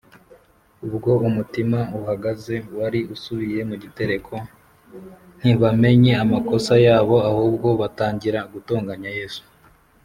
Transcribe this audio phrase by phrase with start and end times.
[0.87, 4.33] Ubwo umutima uhagaze wari usubiye mu gitereko,
[5.39, 9.43] ntibamenye amakosa yabo, ahubwo batangira gutonganya Yesu.